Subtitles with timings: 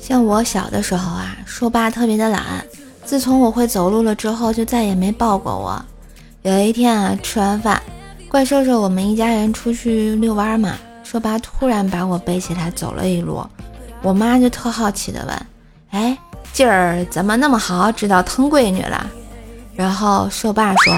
[0.00, 2.42] 像我小的时候啊，说爸特别的懒。
[3.04, 5.84] 自从我会走路了之后，就再也没抱过我。
[6.42, 7.80] 有一天啊，吃完饭，
[8.28, 13.44] 怪兽兽我们一家人出去遛弯嘛，说爸突然把我背起来走了一路，
[14.02, 15.46] 我妈就特好奇的问
[15.90, 16.16] ：“哎，
[16.52, 19.08] 劲儿怎么那么好，知道疼闺女了？”
[19.74, 20.94] 然后兽爸说：“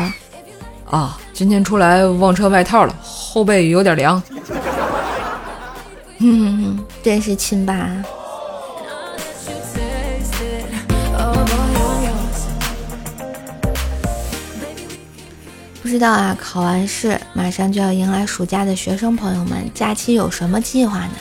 [0.91, 4.23] 啊，今天出来忘穿外套了，后背有点凉。”
[6.19, 7.91] 哼，真是亲爸。
[15.83, 21.15] 不知道啊，考完试马上就要迎来暑假的学生朋友们，假期有什么计划呢？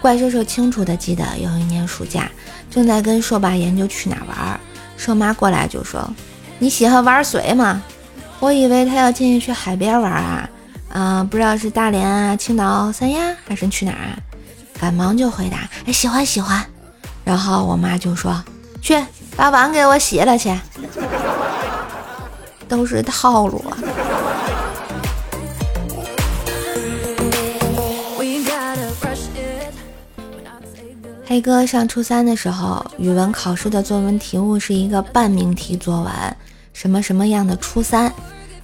[0.00, 2.30] 怪兽兽清楚的记得，有一年暑假
[2.70, 4.58] 正在跟硕爸研究去哪玩，
[4.96, 6.08] 硕妈过来就说
[6.58, 7.82] ：“你喜欢玩水吗？”
[8.40, 10.48] 我以为他要建议去海边玩啊，
[10.88, 14.18] 啊，不知道是大连啊、青岛、三亚还是去哪儿啊？
[14.80, 16.64] 赶忙就回答：“哎，喜欢喜欢。”
[17.24, 18.42] 然后我妈就说
[18.80, 18.96] ：“去
[19.36, 20.56] 把碗给我洗了去。”
[22.68, 23.76] 都是套路啊！
[31.26, 36.12] 黑哥上初三的时候，语文考试的作文题目是一个半命题作文，
[36.72, 38.12] 什么什么样的初三？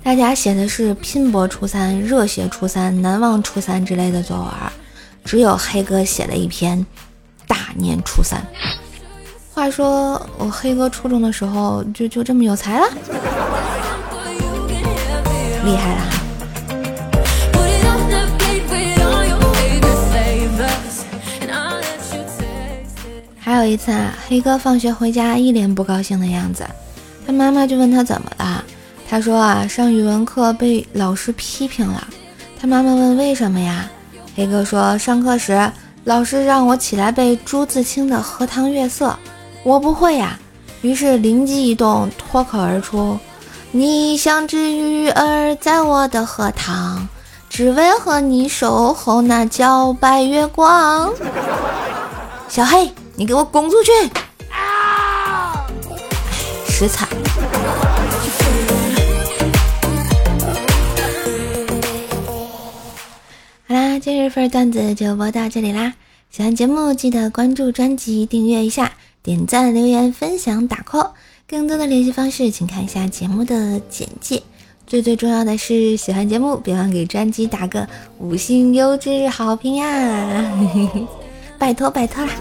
[0.05, 4.49] 大家写的是拼搏初三、热血初三、难忘初三之类的作文，
[5.25, 6.85] 只有黑哥写了一篇
[7.49, 8.47] 大念初三。
[9.55, 12.87] 话说我黑哥初中的时候就就这么有才了？
[15.65, 16.03] 厉害了！
[23.41, 26.63] 还有一次啊，黑哥放学回家一脸不高兴的样子，
[27.27, 28.63] 他妈妈就问他怎么了，
[29.09, 32.07] 他说啊，上语文课被老师批评了。
[32.61, 33.89] 他妈妈问为什么呀？
[34.37, 35.70] 黑哥说上课时
[36.03, 39.11] 老师让我起来背朱自清的《荷塘月色》，
[39.63, 40.39] 我不会呀，
[40.83, 43.19] 于是灵机一动，脱口而出。
[43.70, 47.09] 你像只鱼儿在我的荷塘，
[47.48, 51.13] 只为和你守候那皎白月光。
[52.48, 53.93] 小黑，你给我滚出去！
[54.51, 55.67] 啊！
[56.69, 57.09] 实惨。
[64.05, 65.95] 今日份段子就播到这里啦！
[66.31, 68.92] 喜欢节目记得关注专辑，订阅一下，
[69.23, 71.13] 点赞、留言、分享、打 call。
[71.48, 74.43] 更多的联系方式，请看一下节目的简介。
[74.87, 77.89] 最最重要的是，喜欢节目别忘给专辑打个
[78.19, 80.53] 五星优质好评 呀！
[81.59, 82.33] 拜托拜托啦！